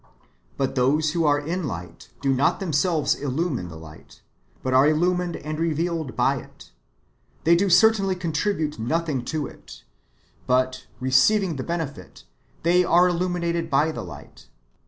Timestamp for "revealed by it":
5.59-6.71